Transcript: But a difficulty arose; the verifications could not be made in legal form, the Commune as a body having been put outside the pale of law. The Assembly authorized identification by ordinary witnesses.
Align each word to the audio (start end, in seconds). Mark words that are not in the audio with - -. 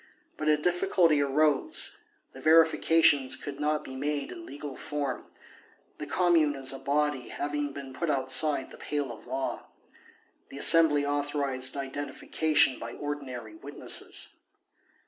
But 0.35 0.47
a 0.47 0.57
difficulty 0.57 1.21
arose; 1.21 1.99
the 2.33 2.41
verifications 2.41 3.35
could 3.35 3.59
not 3.59 3.83
be 3.83 3.95
made 3.95 4.31
in 4.31 4.47
legal 4.47 4.75
form, 4.75 5.25
the 5.99 6.07
Commune 6.07 6.55
as 6.55 6.73
a 6.73 6.79
body 6.79 7.27
having 7.29 7.71
been 7.71 7.93
put 7.93 8.09
outside 8.09 8.71
the 8.71 8.77
pale 8.77 9.11
of 9.11 9.27
law. 9.27 9.67
The 10.49 10.57
Assembly 10.57 11.05
authorized 11.05 11.77
identification 11.77 12.79
by 12.79 12.93
ordinary 12.93 13.53
witnesses. 13.53 14.29